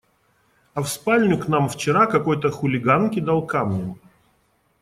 А 0.73 0.81
в 0.81 0.87
спальню 0.89 1.37
к 1.39 1.47
нам 1.47 1.69
вчера 1.69 2.07
какой-то 2.07 2.49
хулиган 2.49 3.11
кидал 3.11 3.45
камнем. 3.45 3.99